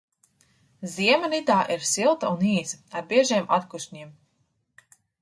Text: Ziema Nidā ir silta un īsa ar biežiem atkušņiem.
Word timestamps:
Ziema 0.93 1.29
Nidā 1.33 1.59
ir 1.77 1.85
silta 1.91 2.33
un 2.39 2.43
īsa 2.55 2.83
ar 3.01 3.09
biežiem 3.15 3.49
atkušņiem. 3.61 4.15